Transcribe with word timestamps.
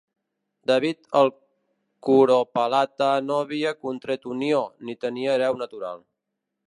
David 0.69 1.01
el 1.19 1.29
Curopalata 2.07 3.09
no 3.27 3.37
havia 3.43 3.75
contret 3.87 4.27
unió, 4.37 4.63
ni 4.89 4.97
tenia 5.07 5.37
hereu 5.39 5.61
natural. 5.65 6.03